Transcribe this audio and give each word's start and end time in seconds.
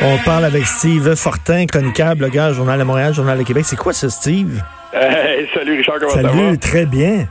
On 0.00 0.18
parle 0.24 0.44
avec 0.44 0.64
Steve 0.66 1.16
Fortin, 1.16 1.66
chroniqueur, 1.66 2.14
blogueur, 2.14 2.54
Journal 2.54 2.78
de 2.78 2.84
Montréal, 2.84 3.12
Journal 3.12 3.38
de 3.38 3.42
Québec. 3.42 3.64
C'est 3.66 3.76
quoi 3.76 3.92
ce 3.92 4.08
Steve? 4.08 4.62
Hey, 4.92 5.48
salut 5.52 5.76
Richard, 5.76 5.96
comment 5.98 6.12
ça 6.12 6.22
va? 6.22 6.28
Salut, 6.28 6.58
très 6.58 6.86
bien. 6.86 7.26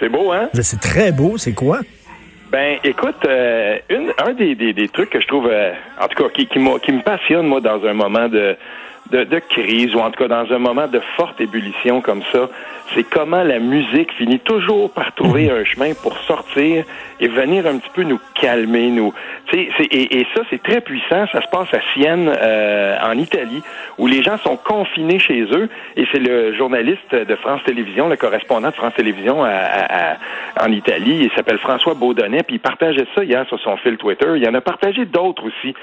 C'est 0.00 0.08
beau, 0.08 0.32
hein? 0.32 0.48
C'est 0.62 0.80
très 0.80 1.12
beau, 1.12 1.36
c'est 1.36 1.52
quoi? 1.52 1.80
Ben, 2.50 2.78
écoute, 2.84 3.24
euh, 3.26 3.78
une, 3.90 4.12
un 4.18 4.32
des, 4.32 4.54
des, 4.54 4.72
des 4.72 4.88
trucs 4.88 5.10
que 5.10 5.20
je 5.20 5.26
trouve, 5.26 5.48
euh, 5.50 5.72
en 6.00 6.06
tout 6.06 6.22
cas, 6.22 6.28
qui, 6.30 6.46
qui, 6.46 6.60
qui 6.82 6.92
me 6.92 7.02
passionne, 7.02 7.46
moi, 7.46 7.60
dans 7.60 7.84
un 7.84 7.92
moment 7.92 8.28
de, 8.28 8.56
de, 9.10 9.24
de 9.24 9.38
crise, 9.38 9.94
ou 9.94 10.00
en 10.00 10.10
tout 10.10 10.18
cas 10.22 10.28
dans 10.28 10.52
un 10.52 10.58
moment 10.58 10.86
de 10.86 11.00
forte 11.16 11.40
ébullition 11.40 12.00
comme 12.00 12.22
ça, 12.32 12.48
c'est 12.94 13.02
comment 13.04 13.42
la 13.42 13.58
musique 13.58 14.12
finit 14.12 14.38
toujours 14.40 14.92
par 14.92 15.12
trouver 15.14 15.50
un 15.50 15.64
chemin 15.64 15.92
pour 16.02 16.16
sortir 16.18 16.84
et 17.18 17.28
venir 17.28 17.66
un 17.66 17.78
petit 17.78 17.90
peu 17.94 18.02
nous 18.02 18.20
calmer, 18.34 18.90
nous. 18.90 19.12
C'est- 19.50 19.68
et, 19.90 20.18
et 20.20 20.26
ça, 20.34 20.42
c'est 20.50 20.62
très 20.62 20.80
puissant. 20.80 21.26
Ça 21.32 21.40
se 21.42 21.48
passe 21.48 21.72
à 21.74 21.80
Sienne, 21.94 22.30
euh, 22.40 22.96
en 23.02 23.16
Italie, 23.18 23.62
où 23.98 24.06
les 24.06 24.22
gens 24.22 24.38
sont 24.38 24.56
confinés 24.56 25.18
chez 25.18 25.42
eux. 25.52 25.68
Et 25.96 26.04
c'est 26.12 26.18
le 26.20 26.54
journaliste 26.54 27.12
de 27.14 27.36
France 27.36 27.60
Télévisions, 27.64 28.08
le 28.08 28.16
correspondant 28.16 28.68
de 28.70 28.74
France 28.74 28.94
Télévisions 28.94 29.42
à- 29.42 29.48
à- 29.50 30.12
à- 30.12 30.16
en 30.66 30.70
Italie. 30.72 31.22
Il 31.22 31.30
s'appelle 31.34 31.58
François 31.58 31.94
Baudonnet. 31.94 32.42
Puis 32.44 32.56
il 32.56 32.60
partageait 32.60 33.06
ça 33.14 33.24
hier 33.24 33.46
sur 33.48 33.58
son 33.60 33.76
fil 33.78 33.96
Twitter. 33.96 34.26
Il 34.36 34.48
en 34.48 34.54
a 34.54 34.60
partagé 34.60 35.06
d'autres 35.06 35.44
aussi. 35.46 35.74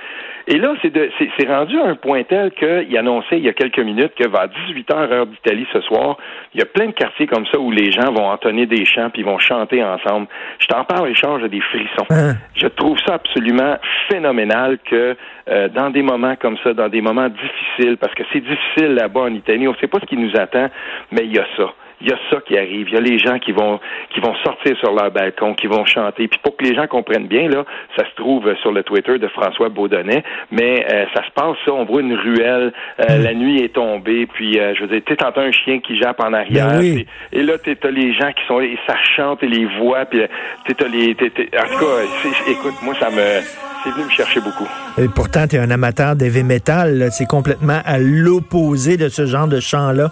Et 0.47 0.57
là, 0.57 0.73
c'est 0.81 0.91
de- 0.93 1.09
c'est 1.17 1.29
c'est 1.37 1.47
rendu 1.47 1.79
à 1.79 1.85
un 1.85 1.95
point 1.95 2.23
tel 2.23 2.51
qu'il 2.51 2.97
annonçait 2.97 3.37
il 3.37 3.43
y 3.45 3.49
a 3.49 3.53
quelques 3.53 3.79
minutes 3.79 4.13
que 4.15 4.27
vers 4.27 4.47
18h 4.49 5.11
heure 5.11 5.25
d'Italie 5.25 5.65
ce 5.71 5.79
soir, 5.81 6.17
il 6.53 6.59
y 6.59 6.63
a 6.63 6.65
plein 6.65 6.87
de 6.87 6.91
quartiers 6.91 7.27
comme 7.27 7.45
ça 7.47 7.57
où 7.59 7.71
les 7.71 7.91
gens 7.91 8.11
vont 8.13 8.27
entonner 8.29 8.65
des 8.65 8.83
chants 8.85 9.09
puis 9.09 9.23
vont 9.23 9.39
chanter 9.39 9.81
ensemble. 9.83 10.27
Je 10.59 10.67
t'en 10.67 10.83
parle, 10.83 11.07
Richard, 11.07 11.39
j'ai 11.39 11.49
des 11.49 11.61
frissons. 11.61 12.05
Hein? 12.09 12.33
Je 12.55 12.67
trouve 12.67 12.97
ça 13.05 13.13
absolument 13.15 13.77
phénoménal 14.09 14.79
que 14.83 15.15
euh, 15.49 15.69
dans 15.69 15.89
des 15.89 16.01
moments 16.01 16.35
comme 16.35 16.57
ça, 16.63 16.73
dans 16.73 16.89
des 16.89 17.01
moments 17.01 17.29
difficiles, 17.29 17.97
parce 17.97 18.13
que 18.13 18.23
c'est 18.33 18.41
difficile 18.41 18.95
là-bas 18.95 19.21
en 19.21 19.33
Italie, 19.33 19.67
on 19.67 19.71
ne 19.71 19.77
sait 19.77 19.87
pas 19.87 19.99
ce 20.01 20.05
qui 20.05 20.17
nous 20.17 20.31
attend, 20.37 20.69
mais 21.11 21.21
il 21.25 21.33
y 21.35 21.39
a 21.39 21.45
ça. 21.57 21.73
Il 22.03 22.09
y 22.09 22.11
a 22.13 22.17
ça 22.29 22.37
qui 22.45 22.57
arrive. 22.57 22.87
Il 22.89 22.93
y 22.93 22.97
a 22.97 23.01
les 23.01 23.17
gens 23.17 23.39
qui 23.39 23.51
vont 23.53 23.79
qui 24.13 24.19
vont 24.19 24.35
sortir 24.43 24.77
sur 24.77 24.91
leur 24.93 25.09
balcon, 25.11 25.53
qui 25.55 25.67
vont 25.67 25.85
chanter. 25.85 26.27
Puis 26.27 26.39
pour 26.43 26.55
que 26.57 26.63
les 26.65 26.75
gens 26.75 26.85
comprennent 26.87 27.27
bien, 27.27 27.47
là, 27.49 27.63
ça 27.97 28.03
se 28.09 28.15
trouve 28.15 28.53
sur 28.61 28.71
le 28.71 28.83
Twitter 28.83 29.17
de 29.17 29.27
François 29.29 29.69
Baudonnet, 29.69 30.23
mais 30.51 30.85
euh, 30.91 31.05
ça 31.13 31.23
se 31.25 31.31
passe 31.31 31.55
ça. 31.65 31.71
On 31.73 31.85
voit 31.85 32.01
une 32.01 32.13
ruelle, 32.15 32.73
euh, 32.99 33.17
la 33.23 33.33
nuit 33.33 33.61
est 33.63 33.73
tombée, 33.73 34.27
puis 34.27 34.59
euh, 34.59 34.73
je 34.75 34.81
veux 34.83 34.87
dire, 34.87 35.01
t'entends 35.17 35.41
un 35.41 35.51
chien 35.51 35.79
qui 35.79 35.97
jappe 35.97 36.19
en 36.19 36.33
arrière, 36.33 36.71
Ben 36.71 36.79
oui. 36.79 37.05
puis- 37.31 37.39
et 37.39 37.43
là, 37.43 37.57
t'es- 37.57 37.75
t'as 37.75 37.89
les 37.91 38.13
gens 38.13 38.31
qui 38.33 38.45
sont 38.47 38.59
là, 38.59 38.65
et 38.65 38.77
ça 38.85 38.95
chante 39.15 39.41
et 39.43 39.47
les 39.47 39.65
voix, 39.79 40.05
puis 40.05 40.21
euh, 40.21 40.27
t'es- 40.67 40.73
t'as 40.73 40.87
les, 40.87 41.15
t'es- 41.15 41.29
t'es- 41.29 41.49
en 41.57 41.63
tout 41.63 41.79
cas, 41.85 42.31
écoute, 42.51 42.73
moi 42.83 42.93
ça 42.99 43.09
me, 43.09 43.41
c'est 43.83 43.91
venu 43.91 44.05
me 44.05 44.09
chercher 44.09 44.41
beaucoup. 44.41 44.67
Et 44.97 45.07
pourtant, 45.07 45.47
tu 45.47 45.55
es 45.55 45.59
un 45.59 45.71
amateur 45.71 46.15
d'heavy 46.15 46.43
metal. 46.43 47.07
C'est 47.11 47.27
complètement 47.27 47.79
à 47.85 47.97
l'opposé 47.99 48.97
de 48.97 49.07
ce 49.09 49.25
genre 49.25 49.47
de 49.47 49.59
chant-là. 49.59 50.09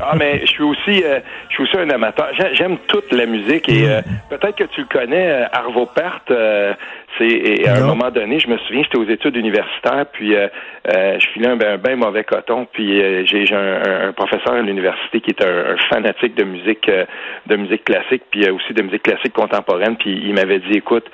Ah, 0.00 0.14
mais 0.18 0.40
je 0.40 0.46
suis 0.46 0.62
aussi, 0.62 1.02
euh, 1.04 1.20
je 1.48 1.54
suis 1.54 1.62
aussi 1.64 1.76
un 1.78 1.88
amateur. 1.90 2.28
J'ai- 2.38 2.54
J'aime 2.54 2.78
toute 2.88 3.12
la 3.12 3.26
musique 3.26 3.68
et 3.68 3.88
euh, 3.88 4.00
peut-être 4.30 4.56
que 4.56 4.64
tu 4.64 4.82
le 4.82 4.86
connais, 4.86 5.30
euh, 5.30 5.44
Arvo 5.52 5.86
Pärt. 5.86 6.30
euh, 6.30 6.74
c'est 7.18 7.26
et 7.28 7.68
à 7.68 7.74
un 7.76 7.80
moment 7.86 8.10
donné, 8.10 8.38
je 8.38 8.48
me 8.48 8.56
souviens, 8.58 8.82
j'étais 8.82 8.96
aux 8.98 9.04
études 9.08 9.36
universitaires, 9.36 10.06
puis 10.12 10.34
euh, 10.34 10.48
euh, 10.88 11.18
je 11.20 11.26
filais 11.28 11.48
un 11.48 11.56
ben, 11.56 11.76
ben 11.76 11.96
mauvais 11.96 12.24
coton, 12.24 12.66
puis 12.72 13.02
euh, 13.02 13.24
j'ai 13.26 13.44
un, 13.54 13.58
un- 13.58 14.08
un 14.08 14.12
professeur 14.12 14.54
à 14.54 14.62
l'université 14.62 15.20
qui 15.20 15.30
est 15.30 15.44
un, 15.44 15.72
un 15.74 15.76
fanatique 15.90 16.34
de 16.34 16.44
musique, 16.44 16.88
euh, 16.88 17.04
de 17.46 17.56
musique 17.56 17.84
classique, 17.84 18.22
puis 18.30 18.44
euh, 18.46 18.54
aussi 18.54 18.72
de 18.72 18.82
musique 18.82 19.02
classique 19.02 19.34
contemporaine, 19.34 19.96
puis 19.96 20.20
il 20.24 20.34
m'avait 20.34 20.58
dit, 20.60 20.72
écoute. 20.78 21.04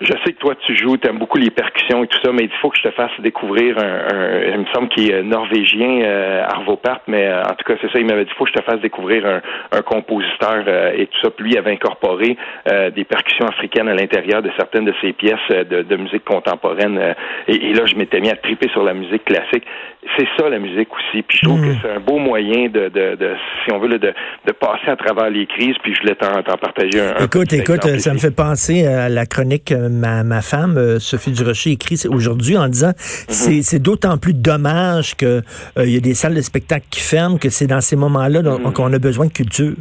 Je 0.00 0.12
sais 0.24 0.32
que 0.32 0.38
toi 0.38 0.54
tu 0.66 0.74
joues, 0.76 0.96
tu 0.96 1.06
aimes 1.08 1.18
beaucoup 1.18 1.36
les 1.36 1.50
percussions 1.50 2.02
et 2.02 2.06
tout 2.06 2.18
ça, 2.24 2.32
mais 2.32 2.44
il 2.44 2.50
faut 2.62 2.70
que 2.70 2.78
je 2.78 2.84
te 2.84 2.90
fasse 2.92 3.10
découvrir 3.18 3.76
un, 3.78 3.82
un- 4.16 4.42
il 4.54 4.58
me 4.60 4.64
semble 4.72 4.88
qu'il 4.88 5.10
est 5.12 5.22
norvégien, 5.22 6.00
euh, 6.02 6.42
Arvo 6.48 6.76
Pärt, 6.76 7.02
mais 7.06 7.26
euh, 7.26 7.42
en 7.42 7.54
tout 7.54 7.64
cas 7.66 7.74
c'est 7.82 7.90
ça, 7.92 7.98
il 7.98 8.06
m'avait 8.06 8.24
dit 8.24 8.30
faut 8.38 8.44
que 8.44 8.50
je 8.54 8.58
te 8.58 8.64
fasse 8.64 8.80
découvrir 8.80 9.26
un, 9.26 9.42
un 9.76 9.82
compositeur 9.82 10.64
euh, 10.66 10.92
et 10.96 11.06
tout 11.06 11.18
ça. 11.20 11.30
Puis 11.30 11.44
lui 11.44 11.58
avait 11.58 11.72
incorporé 11.72 12.38
euh, 12.70 12.88
des 12.90 13.04
percussions 13.04 13.46
africaines 13.46 13.88
à 13.88 13.94
l'intérieur 13.94 14.40
de 14.40 14.50
certaines 14.56 14.86
de 14.86 14.94
ses 15.02 15.12
pièces 15.12 15.38
euh, 15.50 15.64
de, 15.64 15.82
de 15.82 15.96
musique 15.96 16.24
contemporaine. 16.24 16.96
euh, 16.98 17.12
et, 17.46 17.56
et 17.70 17.74
là 17.74 17.84
je 17.84 17.94
m'étais 17.96 18.20
mis 18.20 18.30
à 18.30 18.36
triper 18.36 18.70
sur 18.70 18.82
la 18.82 18.94
musique 18.94 19.26
classique. 19.26 19.64
C'est 20.16 20.26
ça 20.38 20.48
la 20.48 20.58
musique 20.58 20.88
aussi. 20.92 21.22
Puis 21.22 21.38
je 21.42 21.46
trouve 21.46 21.60
que 21.60 21.74
c'est 21.82 21.90
un 21.90 22.00
beau 22.00 22.18
moyen 22.18 22.68
de, 22.68 22.88
de, 22.88 23.16
de 23.16 23.34
si 23.64 23.72
on 23.72 23.78
veut, 23.78 23.88
de, 23.88 23.98
de 23.98 24.52
passer 24.52 24.88
à 24.88 24.96
travers 24.96 25.28
les 25.28 25.46
crises. 25.46 25.76
Puis 25.82 25.94
je 25.94 26.00
voulais 26.00 26.14
t'en 26.14 26.42
partager 26.56 27.00
un. 27.00 27.24
Écoute, 27.24 27.52
écoute, 27.52 27.84
exemple 27.84 28.00
ça 28.00 28.14
me 28.14 28.18
fait 28.18 28.34
penser 28.34 28.86
à 28.86 29.08
la 29.10 29.26
chronique 29.26 29.66
que 29.66 29.88
ma, 29.88 30.24
ma 30.24 30.40
femme, 30.40 30.78
euh, 30.78 30.98
Sophie 30.98 31.32
Durocher, 31.32 31.72
écrit 31.72 32.00
aujourd'hui 32.08 32.56
en 32.56 32.68
disant 32.68 32.92
c'est 32.96 33.62
c'est 33.62 33.78
d'autant 33.78 34.16
plus 34.16 34.34
dommage 34.34 35.16
que 35.16 35.42
euh, 35.76 35.84
il 35.84 35.90
y 35.90 35.96
a 35.96 36.00
des 36.00 36.14
salles 36.14 36.34
de 36.34 36.40
spectacle 36.40 36.86
qui 36.90 37.00
ferment, 37.00 37.36
que 37.36 37.50
c'est 37.50 37.66
dans 37.66 37.82
ces 37.82 37.96
moments-là 37.96 38.42
donc, 38.42 38.72
qu'on 38.72 38.92
a 38.92 38.98
besoin 38.98 39.26
de 39.26 39.32
culture. 39.32 39.74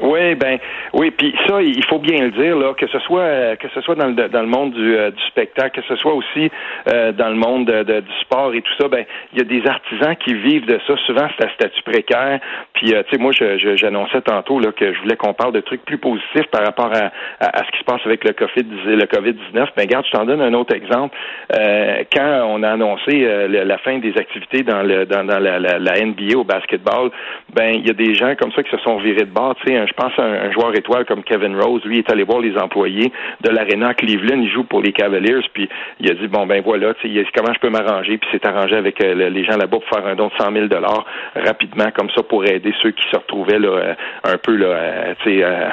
Oui, 0.00 0.34
ben 0.36 0.58
oui, 0.92 1.10
puis 1.12 1.34
ça, 1.46 1.62
il 1.62 1.84
faut 1.84 1.98
bien 1.98 2.18
le 2.24 2.30
dire 2.30 2.56
là, 2.56 2.74
que 2.74 2.86
ce 2.88 2.98
soit 3.00 3.56
que 3.56 3.68
ce 3.74 3.80
soit 3.82 3.94
dans 3.94 4.08
le 4.08 4.28
dans 4.28 4.40
le 4.42 4.48
monde 4.48 4.72
du, 4.72 4.96
euh, 4.96 5.10
du 5.10 5.22
spectacle, 5.28 5.80
que 5.80 5.86
ce 5.86 5.96
soit 5.96 6.12
aussi 6.14 6.50
euh, 6.92 7.12
dans 7.12 7.28
le 7.28 7.36
monde 7.36 7.66
de- 7.66 7.82
de- 7.84 8.00
du 8.00 8.12
sport 8.22 8.52
et 8.54 8.62
tout 8.62 8.72
ça, 8.80 8.88
ben 8.88 9.04
il 9.32 9.38
y 9.38 9.40
a 9.40 9.44
des 9.44 9.62
artisans 9.68 10.16
qui 10.16 10.34
vivent 10.34 10.66
de 10.66 10.78
ça. 10.86 10.96
Souvent, 11.06 11.28
c'est 11.38 11.46
à 11.46 11.50
statut 11.54 11.82
précaire. 11.82 12.40
Puis 12.74 12.94
euh, 12.94 13.02
tu 13.04 13.16
sais, 13.16 13.22
moi, 13.22 13.32
j'annonçais 13.76 14.20
tantôt 14.22 14.58
là 14.58 14.72
que 14.72 14.92
je 14.92 15.00
voulais 15.00 15.16
qu'on 15.16 15.34
parle 15.34 15.52
de 15.52 15.60
trucs 15.60 15.84
plus 15.84 15.98
positifs 15.98 16.46
par 16.50 16.64
rapport 16.64 16.90
à, 16.92 17.10
à, 17.40 17.64
ce 17.64 17.70
qui 17.70 17.78
se 17.78 17.84
passe 17.84 18.00
avec 18.04 18.24
le 18.24 18.32
Covid 18.32 18.66
le 18.86 19.06
Covid 19.06 19.34
19. 19.34 19.70
Ben 19.76 19.82
regarde, 19.82 20.06
je 20.06 20.12
t'en 20.16 20.24
donne 20.24 20.40
un 20.40 20.54
autre 20.54 20.74
exemple. 20.74 21.16
Euh, 21.56 22.02
quand 22.12 22.42
on 22.48 22.62
a 22.62 22.70
annoncé 22.70 23.12
la 23.48 23.78
fin 23.78 23.98
des 23.98 24.16
activités 24.16 24.62
dans 24.62 24.82
le 24.82 25.06
dans, 25.06 25.22
la, 25.26 25.58
la, 25.58 26.00
NBA 26.04 26.36
au 26.36 26.44
basketball, 26.44 27.10
ben 27.54 27.72
il 27.74 27.86
y 27.86 27.90
a 27.90 27.94
des 27.94 28.14
gens 28.14 28.34
comme 28.36 28.52
ça 28.52 28.62
qui 28.62 28.70
se 28.70 28.78
sont 28.78 28.96
virés 28.98 29.24
de 29.24 29.32
bord. 29.32 29.54
Tu 29.64 29.72
sais, 29.72 29.86
je 29.86 29.92
pense 29.92 30.12
à 30.18 30.22
un 30.22 30.50
joueur 30.52 30.72
comme 31.06 31.22
Kevin 31.22 31.60
Rose, 31.60 31.82
lui 31.84 31.98
est 31.98 32.10
allé 32.10 32.22
voir 32.24 32.40
les 32.40 32.56
employés 32.58 33.12
de 33.42 33.50
l'aréna 33.50 33.88
à 33.88 33.94
Cleveland, 33.94 34.40
il 34.40 34.50
joue 34.50 34.64
pour 34.64 34.82
les 34.82 34.92
Cavaliers, 34.92 35.40
puis 35.52 35.68
il 36.00 36.10
a 36.10 36.14
dit 36.14 36.26
bon 36.28 36.46
ben 36.46 36.62
voilà, 36.64 36.92
comment 37.34 37.52
je 37.54 37.58
peux 37.60 37.70
m'arranger, 37.70 38.18
puis 38.18 38.28
s'est 38.32 38.46
arrangé 38.46 38.76
avec 38.76 39.02
euh, 39.04 39.14
le- 39.14 39.28
les 39.28 39.44
gens 39.44 39.56
là-bas 39.56 39.78
pour 39.78 39.84
faire 39.88 40.06
un 40.06 40.14
don 40.14 40.28
de 40.28 40.32
100 40.42 40.52
000 40.52 40.66
dollars 40.66 41.04
rapidement 41.34 41.90
comme 41.96 42.10
ça 42.10 42.22
pour 42.22 42.44
aider 42.44 42.72
ceux 42.82 42.90
qui 42.90 43.06
se 43.10 43.16
retrouvaient 43.16 43.58
là 43.58 43.68
euh, 43.68 43.94
un 44.24 44.36
peu 44.38 44.56
là, 44.56 44.66
euh, 44.66 45.14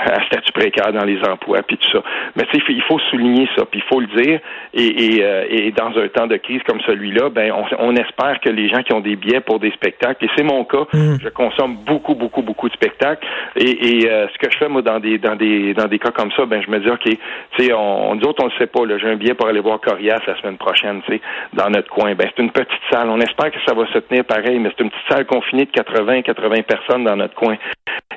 à 0.06 0.26
statut 0.26 0.52
précaire 0.54 0.92
dans 0.94 1.06
les 1.06 1.20
emplois 1.28 1.62
puis 1.64 1.78
tout 1.78 1.90
ça. 1.92 2.04
Mais 2.36 2.44
tu 2.52 2.60
sais, 2.60 2.64
il 2.70 2.82
faut 2.84 3.00
souligner 3.10 3.48
ça, 3.58 3.66
puis 3.66 3.80
il 3.84 3.88
faut 3.90 4.00
le 4.00 4.08
dire. 4.08 4.40
Et, 4.74 4.86
et, 4.86 5.68
et 5.68 5.72
dans 5.72 5.98
un 5.98 6.08
temps 6.08 6.28
de 6.28 6.38
crise 6.38 6.62
comme 6.68 6.80
celui-là, 6.82 7.30
ben 7.30 7.52
on, 7.52 7.66
on 7.80 7.96
espère 7.96 8.40
que 8.40 8.50
les 8.50 8.70
gens 8.70 8.84
qui 8.84 8.94
ont 8.94 9.00
des 9.00 9.16
billets 9.16 9.42
pour 9.42 9.60
des 9.60 9.72
spectacles, 9.72 10.26
et 10.26 10.30
c'est 10.36 10.44
mon 10.44 10.64
cas, 10.64 10.86
je 11.22 11.30
consomme 11.30 11.78
beaucoup, 11.86 12.16
beaucoup, 12.16 12.42
beaucoup 12.42 12.68
de 12.70 12.74
spectacles. 12.74 13.26
Et, 13.56 14.00
et 14.00 14.10
euh, 14.12 14.28
ce 14.34 14.38
que 14.38 14.52
je 14.52 14.58
fais 14.58 14.68
moi 14.70 14.82
dans 14.82 14.97
des 15.00 15.18
dans 15.18 15.36
des 15.36 15.74
dans 15.74 15.88
des 15.88 16.00
cas 16.00 16.12
comme 16.12 16.32
ça, 16.32 16.46
ben 16.46 16.62
je 16.62 16.70
me 16.70 16.80
dis 16.80 16.90
ok, 16.90 17.04
tu 17.04 17.18
sais, 17.58 17.74
on, 17.74 18.16
nous 18.16 18.26
autres 18.28 18.44
on 18.44 18.48
le 18.48 18.54
sait 18.58 18.68
pas. 18.68 18.82
J'ai 18.98 19.08
un 19.08 19.16
billet 19.16 19.34
pour 19.34 19.48
aller 19.48 19.60
voir 19.60 19.80
Corias 19.80 20.20
la 20.26 20.40
semaine 20.40 20.58
prochaine, 20.58 21.02
tu 21.06 21.14
sais, 21.14 21.22
dans 21.54 21.70
notre 21.70 21.90
coin. 21.90 22.16
Ben 22.16 22.30
c'est 22.36 22.42
une 22.42 22.52
petite 22.52 22.82
salle. 22.92 23.10
On 23.10 23.20
espère 23.20 23.52
que 23.52 23.60
ça 23.66 23.74
va 23.74 23.86
se 23.88 23.98
tenir 24.00 24.26
pareil, 24.26 24.60
mais 24.60 24.70
c'est 24.76 24.84
une 24.84 24.90
petite 24.90 25.08
salle 25.10 25.26
confinée 25.26 25.66
de 25.66 25.72
80, 25.72 26.22
80 26.24 26.62
personnes 26.64 27.04
dans 27.04 27.16
notre 27.16 27.36
coin. 27.36 27.58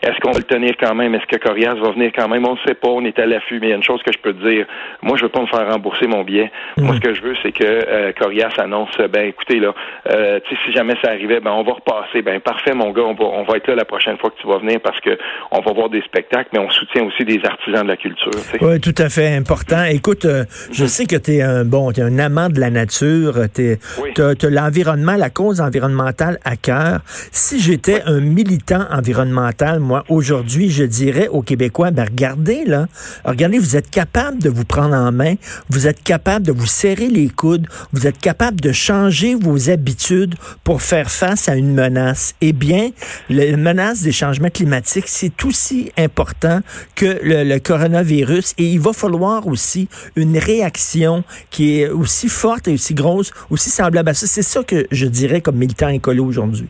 Est-ce 0.02 0.18
qu'on 0.20 0.30
va 0.30 0.38
le 0.38 0.44
tenir 0.44 0.74
quand 0.80 0.94
même? 0.94 1.14
Est-ce 1.14 1.26
que 1.26 1.36
Corias 1.36 1.74
va 1.74 1.90
venir 1.90 2.10
quand 2.16 2.26
même? 2.26 2.46
On 2.46 2.54
ne 2.54 2.60
sait 2.66 2.74
pas, 2.74 2.88
on 2.88 3.04
est 3.04 3.18
à 3.18 3.26
l'affût, 3.26 3.60
mais 3.60 3.66
il 3.66 3.70
y 3.70 3.72
a 3.74 3.76
une 3.76 3.82
chose 3.82 4.02
que 4.02 4.12
je 4.12 4.18
peux 4.18 4.32
te 4.32 4.48
dire. 4.48 4.66
Moi, 5.02 5.18
je 5.18 5.24
veux 5.24 5.28
pas 5.28 5.42
me 5.42 5.46
faire 5.46 5.70
rembourser 5.70 6.06
mon 6.06 6.24
billet. 6.24 6.50
Moi, 6.78 6.94
ce 6.94 7.00
que 7.00 7.12
je 7.12 7.20
veux, 7.20 7.34
c'est 7.42 7.52
que 7.52 7.64
euh, 7.64 8.12
Corias 8.18 8.52
annonce, 8.56 8.96
ben 8.96 9.26
écoutez, 9.26 9.60
là, 9.60 9.74
euh, 10.10 10.40
tu 10.44 10.54
sais, 10.54 10.60
si 10.64 10.72
jamais 10.72 10.94
ça 11.04 11.10
arrivait, 11.10 11.40
ben 11.40 11.52
on 11.52 11.64
va 11.64 11.72
repasser. 11.72 12.22
Ben 12.22 12.40
parfait, 12.40 12.72
mon 12.72 12.92
gars, 12.92 13.02
on 13.02 13.12
va, 13.12 13.24
on 13.24 13.42
va 13.42 13.58
être 13.58 13.68
là 13.68 13.74
la 13.74 13.84
prochaine 13.84 14.16
fois 14.16 14.30
que 14.30 14.40
tu 14.40 14.46
vas 14.46 14.56
venir 14.56 14.80
parce 14.80 14.98
que 15.00 15.18
on 15.50 15.60
va 15.60 15.72
voir 15.72 15.90
des 15.90 16.00
spectacles, 16.02 16.48
mais 16.54 16.60
on 16.60 16.69
soutient 16.72 17.04
aussi 17.04 17.24
des 17.24 17.40
artisans 17.44 17.82
de 17.82 17.88
la 17.88 17.96
culture. 17.96 18.30
Oui, 18.60 18.80
tout 18.80 18.94
à 18.98 19.08
fait 19.08 19.34
important. 19.34 19.84
Écoute, 19.84 20.24
euh, 20.24 20.44
je 20.72 20.86
sais 20.86 21.06
que 21.06 21.16
tu 21.16 21.36
es 21.36 21.42
un 21.42 21.64
bon, 21.64 21.90
es 21.90 22.00
un 22.00 22.18
amant 22.18 22.48
de 22.48 22.60
la 22.60 22.70
nature, 22.70 23.38
tu 23.54 23.78
as, 24.18 24.48
l'environnement, 24.48 25.16
la 25.16 25.30
cause 25.30 25.60
environnementale 25.60 26.38
à 26.44 26.56
cœur. 26.56 27.00
Si 27.32 27.60
j'étais 27.60 28.02
un 28.02 28.20
militant 28.20 28.86
environnemental, 28.90 29.80
moi, 29.80 30.04
aujourd'hui, 30.08 30.70
je 30.70 30.84
dirais 30.84 31.28
aux 31.28 31.42
Québécois, 31.42 31.90
ben 31.90 32.04
regardez 32.04 32.64
là, 32.64 32.86
regardez, 33.24 33.58
vous 33.58 33.76
êtes 33.76 33.90
capable 33.90 34.38
de 34.38 34.48
vous 34.48 34.64
prendre 34.64 34.94
en 34.94 35.12
main, 35.12 35.34
vous 35.68 35.86
êtes 35.86 36.02
capable 36.02 36.46
de 36.46 36.52
vous 36.52 36.66
serrer 36.66 37.08
les 37.08 37.28
coudes, 37.28 37.66
vous 37.92 38.06
êtes 38.06 38.18
capable 38.18 38.60
de 38.60 38.72
changer 38.72 39.34
vos 39.34 39.70
habitudes 39.70 40.34
pour 40.64 40.82
faire 40.82 41.10
face 41.10 41.48
à 41.48 41.56
une 41.56 41.74
menace. 41.74 42.34
Eh 42.40 42.52
bien, 42.52 42.90
la 43.28 43.56
menace 43.56 44.02
des 44.02 44.12
changements 44.12 44.50
climatiques, 44.50 45.08
c'est 45.08 45.44
aussi 45.44 45.92
important 45.98 46.59
que 46.94 47.20
le, 47.22 47.58
coronavirus 47.58 48.54
et 48.58 48.64
il 48.64 48.80
va 48.80 48.92
falloir 48.92 49.46
aussi 49.46 49.88
une 50.16 50.38
réaction 50.38 51.24
qui 51.50 51.80
est 51.80 51.88
aussi 51.88 52.28
forte 52.28 52.68
et 52.68 52.74
aussi 52.74 52.94
grosse, 52.94 53.32
aussi 53.50 53.70
semblable 53.70 54.08
à 54.08 54.14
ça. 54.14 54.26
C'est 54.26 54.42
ça 54.42 54.62
que 54.62 54.86
je 54.90 55.06
dirais 55.06 55.40
comme 55.40 55.56
militant 55.56 55.88
écolo 55.88 56.24
aujourd'hui. 56.24 56.68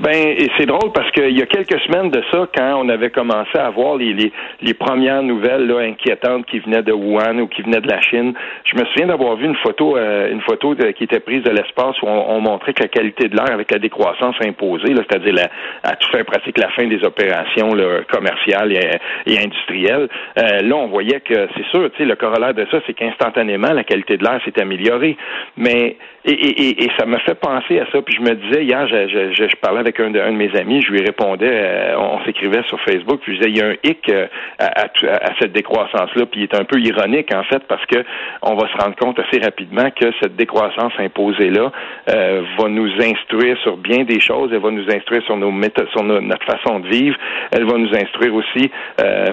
Ben, 0.00 0.14
et 0.14 0.48
c'est 0.56 0.66
drôle 0.66 0.92
parce 0.92 1.10
qu'il 1.10 1.36
y 1.36 1.42
a 1.42 1.46
quelques 1.46 1.80
semaines 1.80 2.10
de 2.10 2.22
ça, 2.30 2.46
quand 2.54 2.82
on 2.84 2.88
avait 2.88 3.10
commencé 3.10 3.58
à 3.58 3.68
voir 3.70 3.96
les, 3.96 4.12
les, 4.12 4.32
les 4.62 4.74
premières 4.74 5.22
nouvelles 5.22 5.66
là, 5.66 5.80
inquiétantes 5.80 6.46
qui 6.46 6.60
venaient 6.60 6.82
de 6.82 6.92
Wuhan 6.92 7.40
ou 7.40 7.48
qui 7.48 7.62
venaient 7.62 7.80
de 7.80 7.88
la 7.88 8.00
Chine, 8.00 8.32
je 8.64 8.76
me 8.76 8.84
souviens 8.86 9.08
d'avoir 9.08 9.36
vu 9.36 9.46
une 9.46 9.56
photo, 9.56 9.96
euh, 9.96 10.30
une 10.30 10.40
photo 10.42 10.74
qui 10.96 11.04
était 11.04 11.20
prise 11.20 11.42
de 11.42 11.50
l'espace 11.50 12.00
où 12.02 12.06
on, 12.06 12.40
montrait 12.40 12.72
que 12.72 12.82
la 12.82 12.88
qualité 12.88 13.28
de 13.28 13.36
l'air 13.36 13.52
avec 13.52 13.72
la 13.72 13.78
décroissance 13.78 14.36
imposée, 14.40 14.94
c'est-à-dire 14.94 15.48
à 15.82 15.96
tout 15.96 16.08
faire 16.10 16.24
pratique 16.24 16.58
la 16.58 16.68
fin 16.70 16.86
des 16.86 17.02
opérations 17.04 17.74
là, 17.74 18.02
commerciales 18.10 18.72
et, 18.72 18.98
et 19.26 19.38
industrielles, 19.44 20.08
euh, 20.38 20.60
là 20.62 20.76
on 20.76 20.86
voyait 20.86 21.20
que 21.20 21.48
c'est 21.56 21.66
sûr, 21.70 21.90
tu 21.90 21.98
sais, 21.98 22.04
le 22.04 22.14
corollaire 22.14 22.54
de 22.54 22.66
ça, 22.70 22.78
c'est 22.86 22.94
qu'instantanément 22.94 23.72
la 23.72 23.84
qualité 23.84 24.16
de 24.16 24.22
l'air 24.22 24.40
s'est 24.44 24.60
améliorée, 24.60 25.16
mais 25.56 25.96
et, 26.24 26.32
et, 26.32 26.84
et, 26.84 26.90
ça 26.98 27.06
me 27.06 27.16
fait 27.18 27.34
penser 27.34 27.80
à 27.80 27.86
ça. 27.90 28.02
Puis 28.02 28.16
je 28.16 28.20
me 28.20 28.34
disais 28.34 28.64
hier, 28.64 28.86
je, 28.86 29.08
je, 29.08 29.46
je, 29.48 29.56
parlais 29.56 29.80
avec 29.80 29.87
de, 29.92 30.20
un 30.20 30.32
de, 30.32 30.36
mes 30.36 30.54
amis, 30.56 30.82
je 30.82 30.92
lui 30.92 31.00
répondais, 31.00 31.50
euh, 31.50 31.98
on 31.98 32.24
s'écrivait 32.24 32.62
sur 32.66 32.80
Facebook, 32.80 33.20
puis 33.22 33.34
je 33.34 33.40
disais, 33.40 33.50
il 33.50 33.58
y 33.58 33.62
a 33.62 33.68
un 33.68 33.76
hic 33.84 34.08
euh, 34.08 34.26
à, 34.58 35.34
cette 35.40 35.52
décroissance-là, 35.52 36.26
puis 36.26 36.40
il 36.40 36.42
est 36.44 36.54
un 36.54 36.64
peu 36.64 36.78
ironique 36.80 37.34
en 37.34 37.44
fait 37.44 37.62
parce 37.68 37.84
que 37.86 38.04
on 38.42 38.54
va 38.54 38.68
se 38.68 38.76
rendre 38.82 38.96
compte 38.96 39.18
assez 39.18 39.40
rapidement 39.40 39.90
que 39.90 40.10
cette 40.20 40.36
décroissance 40.36 40.92
imposée-là 40.98 41.72
euh, 42.10 42.42
va 42.58 42.68
nous 42.68 42.90
instruire 43.00 43.56
sur 43.62 43.76
bien 43.76 44.04
des 44.04 44.20
choses. 44.20 44.50
Elle 44.52 44.60
va 44.60 44.70
nous 44.70 44.88
instruire 44.90 45.22
sur 45.24 45.36
nos 45.36 45.50
méthodes, 45.50 45.88
sur 45.90 46.02
notre 46.02 46.44
façon 46.44 46.80
de 46.80 46.88
vivre. 46.88 47.16
Elle 47.52 47.64
va 47.64 47.78
nous 47.78 47.94
instruire 47.94 48.34
aussi 48.34 48.70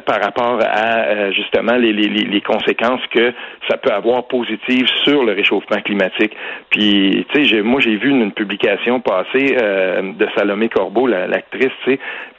par 0.05 0.21
rapport 0.21 0.59
à 0.61 1.31
justement 1.31 1.75
les, 1.75 2.41
conséquences 2.41 3.01
que 3.11 3.33
ça 3.69 3.77
peut 3.77 3.91
avoir 3.91 4.27
positives 4.27 4.87
sur 5.03 5.23
le 5.23 5.33
réchauffement 5.33 5.81
climatique. 5.81 6.35
Puis 6.69 7.25
tu 7.33 7.45
sais, 7.45 7.61
moi, 7.61 7.79
j'ai 7.81 7.95
vu 7.95 8.09
une, 8.09 8.31
publication 8.31 8.99
passer 8.99 9.57
euh, 9.61 10.13
de 10.13 10.27
Salomé 10.45 10.69
Corbeau, 10.69 11.07
l'actrice, 11.07 11.71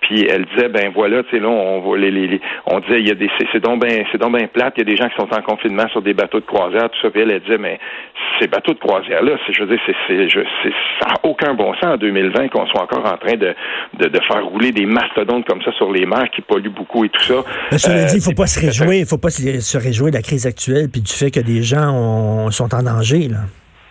puis 0.01 0.27
elle 0.29 0.45
disait, 0.55 0.69
ben 0.69 0.93
voilà, 0.95 1.25
tu 1.25 1.31
sais, 1.31 1.39
là, 1.41 1.49
on, 1.49 1.81
voit 1.81 1.99
les, 1.99 2.11
les, 2.13 2.41
on 2.67 2.79
disait, 2.79 3.01
il 3.01 3.09
y 3.09 3.11
a 3.11 3.15
des, 3.15 3.29
c'est 3.53 3.61
donc 3.61 3.85
bien, 3.85 4.05
bien 4.29 4.47
plate, 4.47 4.75
il 4.77 4.81
y 4.81 4.83
a 4.83 4.85
des 4.85 4.97
gens 4.97 5.09
qui 5.09 5.17
sont 5.17 5.29
en 5.33 5.43
confinement 5.43 5.89
sur 5.89 6.03
des 6.03 6.15
bateaux 6.15 6.39
de 6.39 6.47
croisière, 6.47 6.89
tout 6.91 7.01
ça, 7.03 7.11
puis 7.11 7.23
elle, 7.23 7.33
elle 7.33 7.41
disait, 7.41 7.59
mais 7.59 7.81
ces 8.41 8.47
bateaux 8.47 8.75
de 8.75 8.79
croisière 8.79 9.23
là, 9.25 9.33
je 9.51 9.61
veux 9.63 9.69
dire, 9.69 9.81
c'est, 9.87 10.29
ça 11.01 11.09
n'a 11.09 11.15
aucun 11.25 11.55
bon 11.55 11.75
sens 11.75 11.95
en 11.95 11.97
2020 11.97 12.49
qu'on 12.49 12.67
soit 12.67 12.83
encore 12.83 13.05
en 13.07 13.17
train 13.17 13.37
de, 13.37 13.55
de, 13.99 14.09
de, 14.09 14.21
faire 14.29 14.45
rouler 14.45 14.71
des 14.71 14.87
mastodontes 14.87 15.47
comme 15.47 15.63
ça 15.63 15.73
sur 15.73 15.91
les 15.91 16.07
mers 16.07 16.31
qui 16.31 16.43
polluent 16.43 16.71
beaucoup 16.71 17.05
et 17.05 17.09
tout 17.09 17.23
ça. 17.23 17.43
Mais 17.73 17.79
cela 17.79 18.05
dit, 18.05 18.17
il 18.17 18.23
faut 18.23 18.33
pas 18.33 18.47
se 18.47 18.61
réjouir, 18.61 18.95
il 18.95 19.07
faut 19.07 19.19
pas 19.19 19.31
se 19.31 19.79
réjouir 19.79 20.11
de 20.11 20.17
la 20.17 20.23
crise 20.23 20.47
actuelle 20.47 20.89
puis 20.91 21.01
du 21.01 21.13
fait 21.13 21.31
que 21.31 21.41
des 21.41 21.63
gens 21.63 22.51
sont 22.51 22.73
en 22.75 22.83
danger 22.83 23.29
là. 23.29 23.39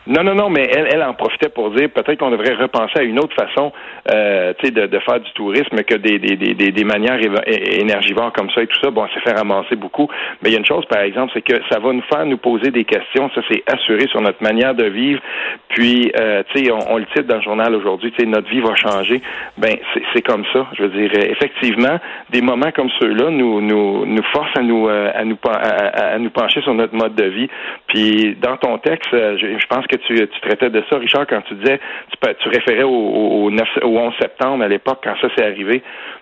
Non, 0.08 0.24
non, 0.24 0.36
non, 0.36 0.50
mais 0.50 0.68
elle, 0.72 0.88
elle 0.92 1.04
en 1.04 1.14
profitait 1.14 1.50
pour 1.50 1.72
dire 1.72 1.90
peut-être 1.90 2.20
qu'on 2.20 2.30
devrait 2.30 2.54
repenser 2.54 3.00
à 3.00 3.04
une 3.04 3.20
autre 3.20 3.36
façon 3.36 3.72
euh, 4.12 4.54
de, 4.64 4.86
de 4.86 5.00
faire 5.00 5.20
du 5.20 5.32
tourisme 5.34 5.82
que 5.84 5.96
des, 5.96 6.20
des, 6.20 6.36
des, 6.36 6.72
des 6.72 6.84
manières 6.84 7.20
énergivores 7.48 8.32
comme 8.34 8.50
ça 8.52 8.62
et 8.62 8.68
tout 8.68 8.80
ça. 8.84 8.92
Bon, 8.92 9.08
c'est 9.14 9.22
fait 9.22 9.36
ramasser 9.36 9.76
beaucoup. 9.76 10.08
Mais 10.42 10.50
il 10.50 10.54
y 10.54 10.56
a 10.56 10.60
une 10.60 10.66
chose, 10.66 10.86
par 10.86 11.02
exemple, 11.02 11.32
c'est 11.34 11.42
que 11.42 11.56
ça 11.72 11.80
va 11.80 11.92
nous 11.92 12.04
faire 12.04 12.26
nous 12.26 12.38
poser 12.38 12.72
des 12.72 12.84
questions. 12.84 13.30
Ça, 13.34 13.42
c'est 13.50 13.64
assuré 13.72 14.08
sur 14.08 14.22
notre 14.22 14.44
manière 14.44 14.76
de 14.76 14.86
vivre. 14.86 15.22
Puis, 15.70 16.12
euh, 16.20 16.44
tu 16.54 16.66
sais, 16.66 16.72
on, 16.72 16.98
le 16.98 17.06
titre 17.06 17.28
dans 17.28 17.38
le 17.38 17.42
journal 17.42 17.74
aujourd'hui, 17.74 18.12
tu 18.12 18.24
sais, 18.24 18.30
notre 18.30 18.50
vie 18.50 18.62
va 18.62 18.76
changer. 18.76 19.22
Ben, 19.58 19.76
c'est 20.14 20.22
comme 20.22 20.46
ça. 20.54 20.68
Je 20.78 20.84
veux 20.84 20.90
dire, 20.90 21.12
effectivement, 21.30 22.00
des 22.30 22.42
moments 22.42 22.72
comme 22.72 22.90
ceux-là 23.00 23.32
nous, 23.32 23.62
nous, 23.62 24.06
nous 24.06 24.24
forcent 24.34 24.58
à 24.58 24.62
nous, 24.62 24.88
euh, 24.88 25.12
à 25.16 25.24
nous, 25.24 25.38
à, 25.48 26.20
nous 26.20 26.30
pencher 26.30 26.62
sur 26.62 26.74
notre 26.74 26.96
mode 26.96 27.16
de 27.16 27.26
vie. 27.26 27.50
Puis, 27.88 28.38
dans 28.42 28.58
ton 28.58 28.78
texte, 28.78 29.14
euh, 29.14 29.38
je 29.38 29.66
pense 29.68 29.86
que 29.88 29.95
tu, 29.98 30.16
tu, 30.16 30.42
traitais 30.42 30.70
de 30.70 30.84
ça, 30.90 30.98
Richard, 30.98 31.28
quand 31.28 31.42
tu 31.42 31.56
disais, 31.56 31.80
tu, 32.12 32.34
tu 32.40 32.50
référais 32.50 32.84
au, 32.84 32.90
au, 32.90 33.52
9, 33.52 33.68
au 33.84 33.98
11 33.98 34.14
septembre 34.20 34.64
à 34.64 34.68
l'époque, 34.68 35.00
quand 35.04 35.16
ça 35.22 35.28
s'est 35.36 35.44
arrivé. 35.44 35.82